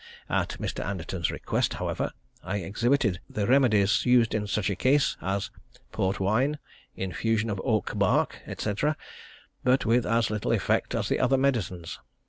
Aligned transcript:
At 0.31 0.57
Mr. 0.59 0.83
Anderton's 0.83 1.29
request, 1.29 1.75
however, 1.75 2.11
I 2.43 2.57
exhibited 2.57 3.19
the 3.29 3.45
remedies 3.45 4.03
used 4.03 4.33
in 4.33 4.47
such 4.47 4.71
a 4.71 4.75
case, 4.75 5.15
as 5.21 5.51
port 5.91 6.19
wine, 6.19 6.57
infusion 6.95 7.51
of 7.51 7.61
oak 7.63 7.91
bark, 7.95 8.41
&c., 8.57 8.73
but 9.63 9.85
with 9.85 10.07
as 10.07 10.31
little 10.31 10.53
effect 10.53 10.95
as 10.95 11.07
the 11.07 11.19
other 11.19 11.37
medicines. 11.37 11.99